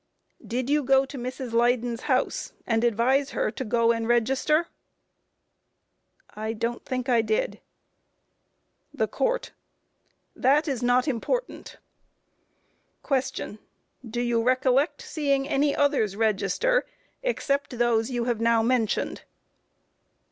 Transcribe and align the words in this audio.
Q. 0.39 0.47
Did 0.47 0.67
you 0.71 0.81
go 0.81 1.05
to 1.05 1.15
Mrs. 1.15 1.53
Leyden's 1.53 2.01
house 2.09 2.53
and 2.65 2.83
advise 2.83 3.29
her 3.37 3.51
to 3.51 3.63
go 3.63 3.91
and 3.91 4.07
register? 4.07 4.67
A. 6.35 6.39
I 6.39 6.53
don't 6.53 6.83
think 6.83 7.07
I 7.07 7.21
did. 7.21 7.61
THE 8.91 9.07
COURT: 9.07 9.51
That 10.35 10.67
is 10.67 10.81
not 10.81 11.07
important. 11.07 11.77
Q. 13.07 13.59
Do 14.03 14.21
you 14.21 14.41
recollect 14.41 15.03
seeing 15.03 15.47
any 15.47 15.75
others 15.75 16.15
register 16.15 16.87
except 17.21 17.77
those 17.77 18.09
you 18.09 18.23
have 18.23 18.41
now 18.41 18.63
mentioned? 18.63 19.21